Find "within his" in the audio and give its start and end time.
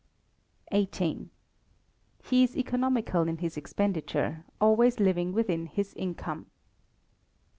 5.31-5.93